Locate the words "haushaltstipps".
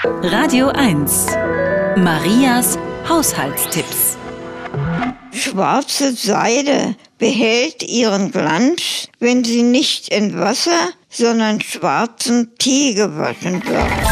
3.08-4.16